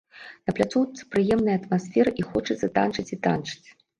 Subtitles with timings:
[0.49, 3.67] На пляцоўцы прыемная атмасфера і хочацца танчыць і танчыць.